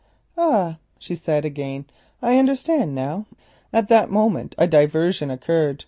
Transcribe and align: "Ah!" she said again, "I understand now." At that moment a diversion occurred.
"Ah!" 0.35 0.79
she 0.97 1.13
said 1.13 1.45
again, 1.45 1.85
"I 2.23 2.39
understand 2.39 2.95
now." 2.95 3.27
At 3.71 3.87
that 3.89 4.09
moment 4.09 4.55
a 4.57 4.65
diversion 4.65 5.29
occurred. 5.29 5.79